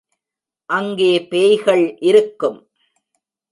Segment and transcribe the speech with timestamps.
[0.69, 2.59] அங்கே பேய்கள் இருக்கும்.